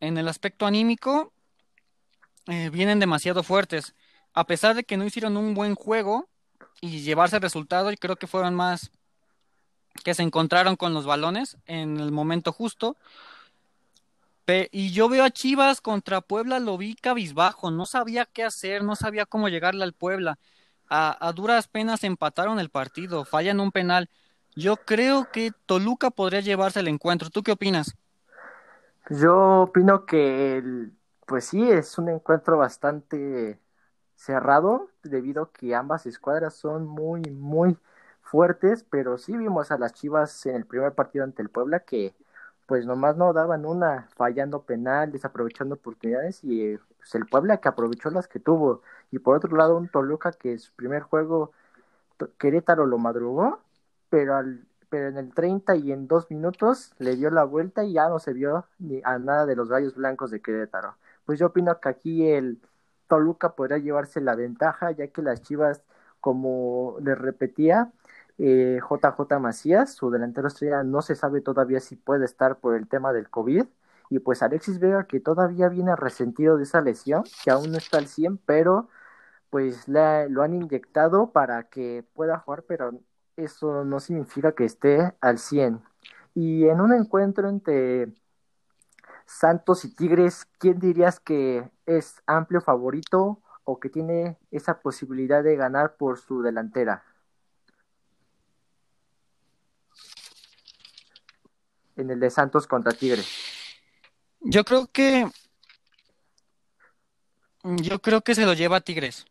En 0.00 0.18
el 0.18 0.28
aspecto 0.28 0.66
anímico, 0.66 1.32
eh, 2.46 2.70
vienen 2.70 3.00
demasiado 3.00 3.42
fuertes. 3.42 3.94
A 4.32 4.44
pesar 4.46 4.74
de 4.74 4.84
que 4.84 4.96
no 4.96 5.04
hicieron 5.04 5.36
un 5.36 5.54
buen 5.54 5.74
juego, 5.74 6.30
y 6.80 7.00
llevarse 7.00 7.36
el 7.36 7.42
resultado. 7.42 7.90
Creo 7.98 8.16
que 8.16 8.26
fueron 8.26 8.54
más 8.54 8.90
que 10.04 10.14
se 10.14 10.22
encontraron 10.22 10.76
con 10.76 10.94
los 10.94 11.04
balones 11.04 11.58
en 11.66 11.98
el 11.98 12.12
momento 12.12 12.52
justo. 12.52 12.96
y 14.72 14.90
yo 14.90 15.08
veo 15.08 15.22
a 15.22 15.30
Chivas 15.30 15.80
contra 15.80 16.20
Puebla, 16.20 16.58
lo 16.58 16.76
vi 16.76 16.96
cabizbajo, 16.96 17.70
no 17.70 17.86
sabía 17.86 18.26
qué 18.26 18.42
hacer, 18.42 18.82
no 18.82 18.96
sabía 18.96 19.24
cómo 19.24 19.48
llegarle 19.48 19.84
al 19.84 19.92
Puebla. 19.92 20.38
A, 20.90 21.32
duras 21.34 21.68
penas 21.68 22.02
empataron 22.02 22.58
el 22.58 22.68
partido, 22.68 23.24
fallan 23.24 23.60
un 23.60 23.70
penal. 23.70 24.10
Yo 24.56 24.76
creo 24.76 25.28
que 25.32 25.52
Toluca 25.66 26.10
podría 26.10 26.40
llevarse 26.40 26.80
el 26.80 26.88
encuentro. 26.88 27.30
¿Tú 27.30 27.44
qué 27.44 27.52
opinas? 27.52 27.94
Yo 29.08 29.62
opino 29.62 30.04
que, 30.04 30.62
pues 31.26 31.44
sí, 31.44 31.70
es 31.70 31.96
un 31.98 32.08
encuentro 32.08 32.58
bastante 32.58 33.60
cerrado 34.16 34.90
debido 35.02 35.44
a 35.44 35.52
que 35.52 35.74
ambas 35.74 36.06
escuadras 36.06 36.54
son 36.54 36.86
muy, 36.86 37.22
muy 37.22 37.78
fuertes, 38.20 38.84
pero 38.90 39.16
sí 39.16 39.36
vimos 39.36 39.70
a 39.70 39.78
las 39.78 39.94
Chivas 39.94 40.44
en 40.46 40.56
el 40.56 40.66
primer 40.66 40.94
partido 40.94 41.24
ante 41.24 41.42
el 41.42 41.50
Puebla 41.50 41.80
que 41.80 42.14
pues 42.70 42.86
nomás 42.86 43.16
no 43.16 43.32
daban 43.32 43.66
una, 43.66 44.06
fallando 44.14 44.62
penal, 44.62 45.10
desaprovechando 45.10 45.74
oportunidades 45.74 46.38
y 46.44 46.76
pues, 46.76 47.14
el 47.16 47.26
Puebla 47.26 47.56
que 47.56 47.68
aprovechó 47.68 48.10
las 48.10 48.28
que 48.28 48.38
tuvo. 48.38 48.82
Y 49.10 49.18
por 49.18 49.36
otro 49.36 49.56
lado 49.56 49.76
un 49.76 49.88
Toluca 49.88 50.30
que 50.30 50.56
su 50.56 50.72
primer 50.74 51.02
juego 51.02 51.50
Querétaro 52.38 52.86
lo 52.86 52.96
madrugó, 52.96 53.58
pero 54.08 54.36
al 54.36 54.64
pero 54.88 55.08
en 55.08 55.16
el 55.16 55.34
30 55.34 55.74
y 55.76 55.90
en 55.90 56.06
dos 56.06 56.30
minutos 56.30 56.92
le 56.98 57.16
dio 57.16 57.30
la 57.30 57.42
vuelta 57.42 57.82
y 57.82 57.94
ya 57.94 58.08
no 58.08 58.20
se 58.20 58.32
vio 58.32 58.66
ni 58.78 59.00
a 59.02 59.18
nada 59.18 59.46
de 59.46 59.56
los 59.56 59.68
gallos 59.68 59.96
blancos 59.96 60.30
de 60.30 60.40
Querétaro. 60.40 60.94
Pues 61.24 61.40
yo 61.40 61.46
opino 61.46 61.80
que 61.80 61.88
aquí 61.88 62.28
el 62.28 62.60
Toluca 63.08 63.56
podrá 63.56 63.78
llevarse 63.78 64.20
la 64.20 64.36
ventaja, 64.36 64.92
ya 64.92 65.08
que 65.08 65.22
las 65.22 65.42
Chivas, 65.42 65.82
como 66.20 66.98
les 67.02 67.18
repetía, 67.18 67.90
eh, 68.42 68.80
JJ 68.80 69.38
Macías, 69.38 69.94
su 69.94 70.10
delantero 70.10 70.48
estrella, 70.48 70.82
no 70.82 71.02
se 71.02 71.14
sabe 71.14 71.42
todavía 71.42 71.80
si 71.80 71.96
puede 71.96 72.24
estar 72.24 72.58
por 72.58 72.74
el 72.74 72.88
tema 72.88 73.12
del 73.12 73.28
COVID. 73.30 73.66
Y 74.10 74.18
pues 74.20 74.42
Alexis 74.42 74.80
Vega, 74.80 75.04
que 75.06 75.20
todavía 75.20 75.68
viene 75.68 75.94
resentido 75.94 76.56
de 76.56 76.64
esa 76.64 76.80
lesión, 76.80 77.24
que 77.44 77.50
aún 77.50 77.70
no 77.72 77.78
está 77.78 77.98
al 77.98 78.06
100, 78.08 78.38
pero 78.38 78.88
pues 79.50 79.88
lo 79.88 80.42
han 80.42 80.54
inyectado 80.54 81.32
para 81.32 81.64
que 81.68 82.04
pueda 82.14 82.38
jugar, 82.38 82.64
pero 82.66 82.92
eso 83.36 83.84
no 83.84 84.00
significa 84.00 84.52
que 84.52 84.64
esté 84.64 85.14
al 85.20 85.38
100. 85.38 85.82
Y 86.34 86.66
en 86.68 86.80
un 86.80 86.92
encuentro 86.94 87.48
entre 87.48 88.14
Santos 89.26 89.84
y 89.84 89.94
Tigres, 89.94 90.46
¿quién 90.58 90.78
dirías 90.80 91.20
que 91.20 91.70
es 91.86 92.22
amplio 92.26 92.60
favorito 92.60 93.42
o 93.64 93.80
que 93.80 93.90
tiene 93.90 94.38
esa 94.50 94.80
posibilidad 94.80 95.42
de 95.44 95.56
ganar 95.56 95.96
por 95.96 96.18
su 96.18 96.42
delantera? 96.42 97.04
En 102.00 102.10
el 102.10 102.20
de 102.20 102.30
Santos 102.30 102.66
contra 102.66 102.92
Tigres. 102.92 103.26
Yo 104.40 104.64
creo 104.64 104.86
que 104.86 105.28
yo 107.62 108.00
creo 108.00 108.22
que 108.22 108.34
se 108.34 108.46
lo 108.46 108.54
lleva 108.54 108.80
Tigres. 108.80 109.26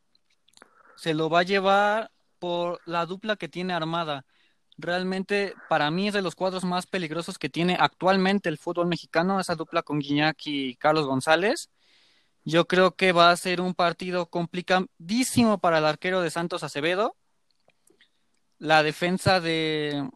Se 0.95 1.13
lo 1.13 1.29
va 1.29 1.39
a 1.39 1.43
llevar 1.43 2.11
por 2.38 2.79
la 2.85 3.05
dupla 3.05 3.35
que 3.35 3.49
tiene 3.49 3.73
armada 3.73 4.25
realmente 4.79 5.55
para 5.67 5.91
mí 5.91 6.07
es 6.07 6.13
de 6.13 6.21
los 6.21 6.35
cuadros 6.35 6.63
más 6.63 6.88
peligrosos 6.88 7.38
que 7.38 7.49
tiene 7.49 7.77
actualmente 7.79 8.49
el 8.49 8.57
fútbol 8.57 8.88
mexicano, 8.88 9.39
esa 9.39 9.55
dupla 9.55 9.83
con 9.83 9.99
Guiñac 9.99 10.38
y 10.45 10.75
Carlos 10.75 11.05
González. 11.05 11.69
Yo 12.45 12.67
creo 12.67 12.95
que 12.95 13.11
va 13.11 13.31
a 13.31 13.38
ser 13.38 13.61
un 13.61 13.73
partido 13.75 14.27
complicadísimo 14.27 15.59
para 15.59 15.79
el 15.79 15.85
arquero 15.85 16.21
de 16.21 16.31
Santos 16.31 16.63
Acevedo. 16.63 17.15
La 18.57 18.83
defensa 18.83 19.39
de, 19.39 20.09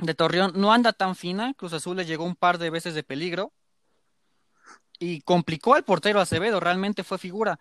de 0.00 0.14
Torreón 0.14 0.52
no 0.54 0.72
anda 0.72 0.92
tan 0.92 1.14
fina, 1.14 1.54
Cruz 1.54 1.72
Azul 1.72 1.96
le 1.96 2.06
llegó 2.06 2.24
un 2.24 2.36
par 2.36 2.58
de 2.58 2.70
veces 2.70 2.94
de 2.94 3.02
peligro 3.02 3.52
y 4.98 5.20
complicó 5.22 5.74
al 5.74 5.84
portero 5.84 6.20
Acevedo, 6.20 6.60
realmente 6.60 7.04
fue 7.04 7.18
figura. 7.18 7.58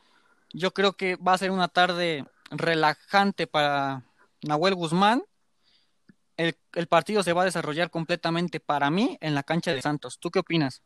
Yo 0.51 0.71
creo 0.71 0.93
que 0.93 1.15
va 1.15 1.33
a 1.33 1.37
ser 1.37 1.51
una 1.51 1.67
tarde 1.67 2.25
relajante 2.51 3.47
para 3.47 4.03
Nahuel 4.41 4.75
Guzmán 4.75 5.23
el, 6.39 6.87
partido 6.87 7.21
se 7.21 7.33
va 7.33 7.41
a 7.41 7.45
desarrollar 7.45 7.89
completamente 7.89 8.61
para 8.61 8.89
mí 8.89 9.17
en 9.19 9.35
la 9.35 9.43
cancha 9.43 9.73
de 9.73 9.81
Santos. 9.81 10.19
¿Tú 10.19 10.31
qué 10.31 10.39
opinas? 10.39 10.81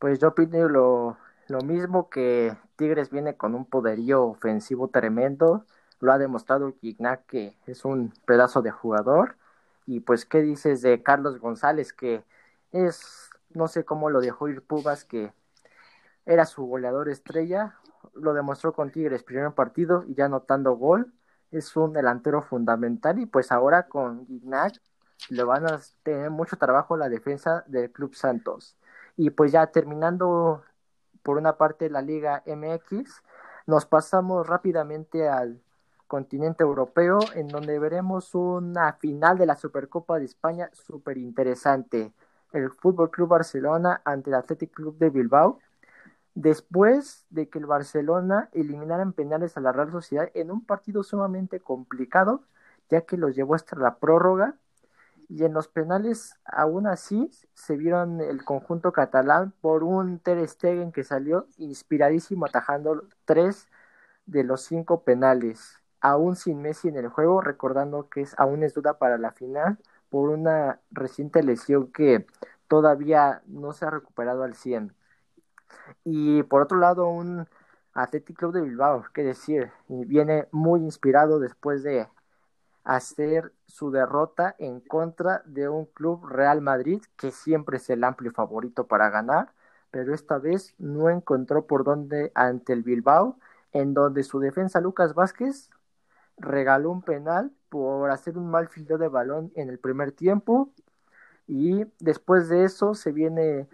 Pues 0.00 0.18
yo 0.18 0.28
opino 0.28 0.68
lo, 0.68 1.16
mismo 1.62 2.10
que 2.10 2.56
Tigres 2.74 3.10
viene 3.10 3.36
con 3.36 3.54
un 3.54 3.64
poderío 3.64 4.24
ofensivo 4.24 4.88
tremendo. 4.88 5.64
Lo 6.00 6.12
ha 6.12 6.18
demostrado 6.18 6.74
Gignac 6.80 7.26
que 7.26 7.56
es 7.66 7.84
un 7.84 8.12
pedazo 8.26 8.60
de 8.60 8.72
jugador. 8.72 9.36
Y 9.86 10.00
pues, 10.00 10.24
¿qué 10.24 10.42
dices 10.42 10.82
de 10.82 11.02
Carlos 11.02 11.38
González? 11.38 11.92
Que 11.92 12.24
es, 12.72 13.30
no 13.50 13.68
sé 13.68 13.84
cómo 13.84 14.10
lo 14.10 14.20
dejó 14.20 14.48
ir 14.48 14.62
Pugas, 14.62 15.04
que 15.04 15.32
era 16.26 16.46
su 16.46 16.64
goleador 16.66 17.08
estrella. 17.08 17.78
Lo 18.14 18.34
demostró 18.34 18.72
con 18.72 18.90
Tigres 18.90 19.22
primer 19.22 19.52
partido 19.52 20.04
y 20.06 20.14
ya 20.14 20.26
anotando 20.26 20.72
gol 20.76 21.12
es 21.50 21.76
un 21.76 21.92
delantero 21.92 22.42
fundamental 22.42 23.18
y 23.18 23.26
pues 23.26 23.52
ahora 23.52 23.86
con 23.88 24.26
Gignac 24.26 24.80
le 25.30 25.44
van 25.44 25.66
a 25.66 25.80
tener 26.02 26.30
mucho 26.30 26.56
trabajo 26.56 26.96
la 26.96 27.08
defensa 27.08 27.64
del 27.68 27.90
Club 27.92 28.14
Santos. 28.14 28.76
Y 29.16 29.30
pues 29.30 29.52
ya 29.52 29.66
terminando 29.68 30.64
por 31.22 31.38
una 31.38 31.56
parte 31.56 31.90
la 31.90 32.02
Liga 32.02 32.42
MX, 32.46 33.22
nos 33.66 33.86
pasamos 33.86 34.46
rápidamente 34.46 35.28
al 35.28 35.62
continente 36.14 36.62
europeo, 36.62 37.18
en 37.34 37.48
donde 37.48 37.76
veremos 37.80 38.36
una 38.36 38.92
final 38.92 39.36
de 39.36 39.46
la 39.46 39.56
Supercopa 39.56 40.16
de 40.20 40.26
España 40.26 40.70
súper 40.72 41.18
interesante. 41.18 42.12
El 42.52 42.70
Fútbol 42.70 43.10
Club 43.10 43.30
Barcelona 43.30 44.00
ante 44.04 44.30
el 44.30 44.36
Athletic 44.36 44.70
Club 44.72 44.96
de 44.96 45.10
Bilbao. 45.10 45.58
Después 46.36 47.26
de 47.30 47.48
que 47.48 47.58
el 47.58 47.66
Barcelona 47.66 48.48
eliminara 48.52 49.02
en 49.02 49.12
penales 49.12 49.56
a 49.56 49.60
la 49.60 49.72
Real 49.72 49.90
Sociedad 49.90 50.30
en 50.34 50.52
un 50.52 50.64
partido 50.64 51.02
sumamente 51.02 51.58
complicado, 51.58 52.44
ya 52.90 53.00
que 53.00 53.16
los 53.16 53.34
llevó 53.34 53.56
hasta 53.56 53.74
la 53.74 53.96
prórroga, 53.96 54.54
y 55.28 55.42
en 55.42 55.52
los 55.52 55.66
penales 55.66 56.36
aún 56.44 56.86
así 56.86 57.28
se 57.54 57.76
vieron 57.76 58.20
el 58.20 58.44
conjunto 58.44 58.92
catalán 58.92 59.52
por 59.60 59.82
un 59.82 60.20
Ter 60.20 60.48
Stegen 60.48 60.92
que 60.92 61.02
salió 61.02 61.48
inspiradísimo 61.56 62.46
atajando 62.46 63.02
tres 63.24 63.66
de 64.26 64.44
los 64.44 64.60
cinco 64.62 65.02
penales 65.02 65.80
aún 66.04 66.36
sin 66.36 66.60
Messi 66.60 66.88
en 66.88 66.96
el 66.96 67.08
juego, 67.08 67.40
recordando 67.40 68.10
que 68.10 68.20
es, 68.20 68.34
aún 68.38 68.62
es 68.62 68.74
duda 68.74 68.98
para 68.98 69.16
la 69.16 69.32
final 69.32 69.78
por 70.10 70.28
una 70.28 70.78
reciente 70.90 71.42
lesión 71.42 71.90
que 71.92 72.26
todavía 72.68 73.42
no 73.46 73.72
se 73.72 73.86
ha 73.86 73.90
recuperado 73.90 74.42
al 74.42 74.54
100. 74.54 74.94
Y 76.04 76.42
por 76.44 76.60
otro 76.60 76.78
lado, 76.78 77.08
un 77.08 77.48
Athletic 77.94 78.36
Club 78.36 78.52
de 78.52 78.60
Bilbao, 78.60 79.04
que 79.14 79.22
decir, 79.22 79.72
viene 79.88 80.46
muy 80.52 80.80
inspirado 80.80 81.38
después 81.40 81.82
de 81.82 82.06
hacer 82.84 83.54
su 83.66 83.90
derrota 83.90 84.54
en 84.58 84.80
contra 84.80 85.42
de 85.46 85.70
un 85.70 85.86
club 85.86 86.26
Real 86.26 86.60
Madrid 86.60 87.02
que 87.16 87.30
siempre 87.30 87.78
es 87.78 87.88
el 87.88 88.04
amplio 88.04 88.30
favorito 88.32 88.86
para 88.86 89.08
ganar, 89.08 89.52
pero 89.90 90.14
esta 90.14 90.36
vez 90.36 90.74
no 90.78 91.08
encontró 91.08 91.66
por 91.66 91.82
dónde 91.82 92.30
ante 92.34 92.74
el 92.74 92.82
Bilbao, 92.82 93.38
en 93.72 93.94
donde 93.94 94.22
su 94.22 94.38
defensa 94.38 94.80
Lucas 94.82 95.14
Vázquez 95.14 95.70
regaló 96.36 96.90
un 96.90 97.02
penal 97.02 97.52
por 97.68 98.10
hacer 98.10 98.38
un 98.38 98.50
mal 98.50 98.68
filtro 98.68 98.98
de 98.98 99.08
balón 99.08 99.52
en 99.54 99.68
el 99.68 99.78
primer 99.78 100.12
tiempo 100.12 100.72
y 101.46 101.84
después 102.00 102.48
de 102.48 102.64
eso 102.64 102.94
se 102.94 103.12
viene 103.12 103.68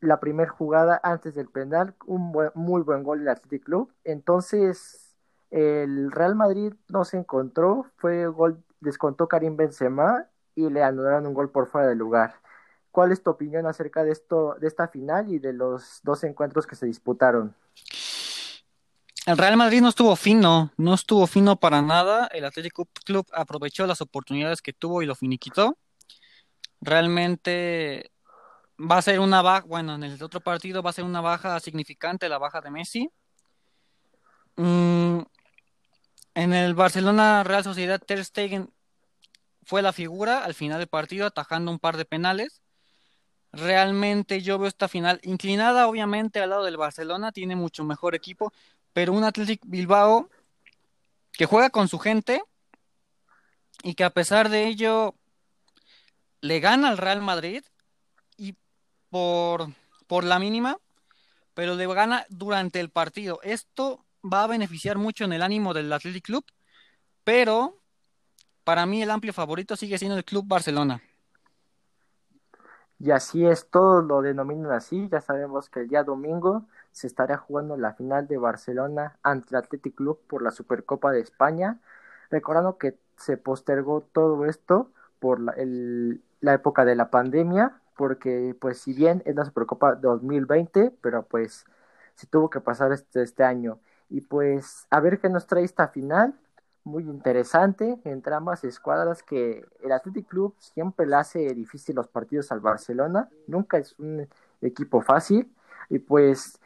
la 0.00 0.20
primera 0.20 0.50
jugada 0.50 1.00
antes 1.02 1.34
del 1.34 1.48
penal, 1.48 1.94
un 2.06 2.32
muy 2.54 2.82
buen 2.82 3.02
gol 3.02 3.20
del 3.20 3.28
Athletic 3.28 3.64
Club. 3.64 3.92
Entonces 4.04 5.16
el 5.50 6.12
Real 6.12 6.34
Madrid 6.34 6.74
no 6.88 7.04
se 7.04 7.16
encontró, 7.16 7.86
fue 7.96 8.26
gol, 8.26 8.62
descontó 8.80 9.28
Karim 9.28 9.56
Benzema 9.56 10.26
y 10.54 10.68
le 10.70 10.82
anularon 10.82 11.26
un 11.26 11.34
gol 11.34 11.50
por 11.50 11.66
fuera 11.66 11.88
del 11.88 11.98
lugar. 11.98 12.34
¿Cuál 12.90 13.12
es 13.12 13.22
tu 13.22 13.30
opinión 13.30 13.66
acerca 13.66 14.02
de 14.02 14.10
esto, 14.10 14.56
de 14.60 14.66
esta 14.66 14.88
final 14.88 15.30
y 15.30 15.38
de 15.38 15.52
los 15.52 16.00
dos 16.02 16.24
encuentros 16.24 16.66
que 16.66 16.74
se 16.74 16.86
disputaron? 16.86 17.54
El 19.28 19.36
Real 19.36 19.58
Madrid 19.58 19.82
no 19.82 19.90
estuvo 19.90 20.16
fino, 20.16 20.72
no 20.78 20.94
estuvo 20.94 21.26
fino 21.26 21.60
para 21.60 21.82
nada. 21.82 22.28
El 22.32 22.46
Atlético 22.46 22.88
Club 23.04 23.26
aprovechó 23.34 23.86
las 23.86 24.00
oportunidades 24.00 24.62
que 24.62 24.72
tuvo 24.72 25.02
y 25.02 25.06
lo 25.06 25.14
finiquitó. 25.14 25.76
Realmente 26.80 28.10
va 28.80 28.96
a 28.96 29.02
ser 29.02 29.20
una 29.20 29.42
baja, 29.42 29.66
bueno, 29.66 29.96
en 29.96 30.04
el 30.04 30.22
otro 30.22 30.40
partido 30.40 30.82
va 30.82 30.88
a 30.88 30.94
ser 30.94 31.04
una 31.04 31.20
baja 31.20 31.60
significante, 31.60 32.30
la 32.30 32.38
baja 32.38 32.62
de 32.62 32.70
Messi. 32.70 33.10
Mm, 34.56 35.18
en 36.34 36.54
el 36.54 36.72
Barcelona 36.72 37.44
Real 37.44 37.64
Sociedad, 37.64 38.00
Ter 38.00 38.24
Stegen 38.24 38.72
fue 39.62 39.82
la 39.82 39.92
figura 39.92 40.42
al 40.42 40.54
final 40.54 40.78
del 40.78 40.88
partido, 40.88 41.26
atajando 41.26 41.70
un 41.70 41.78
par 41.78 41.98
de 41.98 42.06
penales. 42.06 42.62
Realmente 43.52 44.40
yo 44.40 44.58
veo 44.58 44.68
esta 44.68 44.88
final 44.88 45.20
inclinada, 45.22 45.86
obviamente, 45.86 46.40
al 46.40 46.48
lado 46.48 46.64
del 46.64 46.78
Barcelona, 46.78 47.30
tiene 47.30 47.56
mucho 47.56 47.84
mejor 47.84 48.14
equipo, 48.14 48.54
pero 48.92 49.12
un 49.12 49.24
Athletic 49.24 49.60
Bilbao 49.64 50.28
que 51.32 51.46
juega 51.46 51.70
con 51.70 51.88
su 51.88 51.98
gente 51.98 52.42
y 53.82 53.94
que 53.94 54.04
a 54.04 54.10
pesar 54.10 54.48
de 54.48 54.66
ello 54.66 55.14
le 56.40 56.60
gana 56.60 56.88
al 56.88 56.98
Real 56.98 57.22
Madrid 57.22 57.64
y 58.36 58.56
por, 59.08 59.68
por 60.06 60.24
la 60.24 60.38
mínima, 60.38 60.78
pero 61.54 61.74
le 61.74 61.86
gana 61.86 62.26
durante 62.28 62.80
el 62.80 62.90
partido. 62.90 63.40
Esto 63.42 64.04
va 64.22 64.44
a 64.44 64.48
beneficiar 64.48 64.98
mucho 64.98 65.24
en 65.24 65.32
el 65.32 65.42
ánimo 65.42 65.74
del 65.74 65.92
Athletic 65.92 66.24
Club, 66.24 66.44
pero 67.24 67.80
para 68.64 68.86
mí 68.86 69.02
el 69.02 69.10
amplio 69.10 69.32
favorito 69.32 69.76
sigue 69.76 69.98
siendo 69.98 70.16
el 70.16 70.24
Club 70.24 70.44
Barcelona. 70.46 71.02
Y 72.98 73.12
así 73.12 73.46
es, 73.46 73.70
todos 73.70 74.04
lo 74.04 74.22
denominan 74.22 74.72
así. 74.72 75.08
Ya 75.10 75.20
sabemos 75.20 75.70
que 75.70 75.80
el 75.80 75.88
día 75.88 76.02
domingo 76.02 76.66
se 76.92 77.06
estará 77.06 77.36
jugando 77.36 77.76
la 77.76 77.94
final 77.94 78.26
de 78.28 78.38
Barcelona 78.38 79.18
ante 79.22 79.50
el 79.50 79.56
Athletic 79.56 79.94
Club 79.94 80.20
por 80.26 80.42
la 80.42 80.50
Supercopa 80.50 81.12
de 81.12 81.20
España. 81.20 81.80
Recordando 82.30 82.78
que 82.78 82.98
se 83.16 83.36
postergó 83.36 84.02
todo 84.02 84.44
esto 84.46 84.90
por 85.18 85.40
la, 85.40 85.54
la 86.40 86.54
época 86.54 86.84
de 86.84 86.96
la 86.96 87.10
pandemia, 87.10 87.80
porque 87.96 88.56
pues 88.60 88.78
si 88.78 88.92
bien 88.92 89.22
es 89.26 89.34
la 89.34 89.44
Supercopa 89.44 89.94
2020, 89.96 90.92
pero 91.00 91.24
pues 91.24 91.64
se 92.14 92.26
tuvo 92.26 92.50
que 92.50 92.60
pasar 92.60 92.92
este, 92.92 93.22
este 93.22 93.44
año. 93.44 93.80
Y 94.08 94.22
pues 94.22 94.86
a 94.90 95.00
ver 95.00 95.18
qué 95.20 95.28
nos 95.28 95.46
trae 95.46 95.64
esta 95.64 95.88
final, 95.88 96.34
muy 96.84 97.04
interesante 97.04 98.00
entre 98.04 98.34
ambas 98.34 98.64
escuadras 98.64 99.22
que 99.22 99.64
el 99.82 99.92
Athletic 99.92 100.26
Club 100.26 100.54
siempre 100.58 101.06
le 101.06 101.16
hace 101.16 101.54
difícil 101.54 101.94
los 101.94 102.08
partidos 102.08 102.50
al 102.50 102.60
Barcelona, 102.60 103.28
nunca 103.46 103.78
es 103.78 103.94
un 103.98 104.26
equipo 104.62 105.00
fácil 105.02 105.52
y 105.90 105.98
pues 105.98 106.58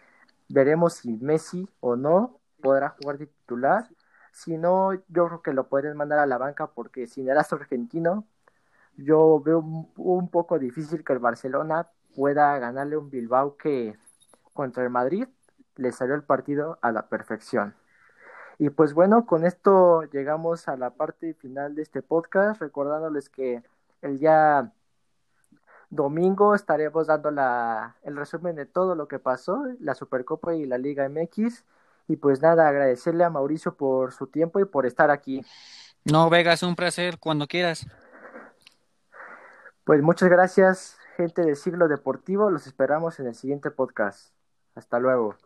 Veremos 0.52 0.92
si 0.92 1.16
Messi 1.16 1.66
o 1.80 1.96
no 1.96 2.38
podrá 2.60 2.90
jugar 2.90 3.16
de 3.16 3.26
titular. 3.26 3.88
Si 4.32 4.58
no, 4.58 4.92
yo 5.08 5.26
creo 5.26 5.42
que 5.42 5.54
lo 5.54 5.66
pueden 5.70 5.96
mandar 5.96 6.18
a 6.18 6.26
la 6.26 6.36
banca 6.36 6.66
porque 6.66 7.06
sin 7.06 7.26
el 7.30 7.38
astro 7.38 7.56
argentino, 7.56 8.26
yo 8.98 9.40
veo 9.40 9.60
un, 9.96 10.28
poco 10.28 10.58
difícil 10.58 11.04
que 11.04 11.14
el 11.14 11.20
Barcelona 11.20 11.88
pueda 12.14 12.58
ganarle 12.58 12.98
un 12.98 13.08
Bilbao 13.08 13.56
que 13.56 13.96
contra 14.52 14.84
el 14.84 14.90
Madrid 14.90 15.26
le 15.76 15.90
salió 15.90 16.14
el 16.14 16.22
partido 16.22 16.78
a 16.82 16.92
la 16.92 17.08
perfección. 17.08 17.74
Y 18.58 18.68
pues 18.68 18.92
bueno, 18.92 19.24
con 19.24 19.46
esto 19.46 20.02
llegamos 20.12 20.68
a 20.68 20.76
la 20.76 20.90
parte 20.90 21.32
final 21.32 21.74
de 21.74 21.80
este 21.80 22.02
podcast, 22.02 22.60
recordándoles 22.60 23.30
que 23.30 23.62
el 24.02 24.18
día 24.18 24.70
Domingo 25.92 26.54
estaremos 26.54 27.06
dando 27.06 27.30
la, 27.30 27.96
el 28.02 28.16
resumen 28.16 28.56
de 28.56 28.64
todo 28.64 28.94
lo 28.94 29.08
que 29.08 29.18
pasó, 29.18 29.62
la 29.78 29.94
Supercopa 29.94 30.54
y 30.54 30.64
la 30.64 30.78
Liga 30.78 31.06
MX. 31.06 31.64
Y 32.08 32.16
pues 32.16 32.40
nada, 32.40 32.66
agradecerle 32.66 33.24
a 33.24 33.30
Mauricio 33.30 33.74
por 33.74 34.12
su 34.12 34.26
tiempo 34.26 34.58
y 34.58 34.64
por 34.64 34.86
estar 34.86 35.10
aquí. 35.10 35.44
No, 36.10 36.30
Vega, 36.30 36.54
es 36.54 36.62
un 36.62 36.76
placer 36.76 37.18
cuando 37.18 37.46
quieras. 37.46 37.86
Pues 39.84 40.00
muchas 40.00 40.30
gracias, 40.30 40.96
gente 41.18 41.42
de 41.42 41.54
Siglo 41.56 41.88
Deportivo. 41.88 42.50
Los 42.50 42.66
esperamos 42.66 43.20
en 43.20 43.26
el 43.26 43.34
siguiente 43.34 43.70
podcast. 43.70 44.32
Hasta 44.74 44.98
luego. 44.98 45.36